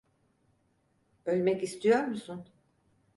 [1.25, 2.47] Ölmek istiyor musun?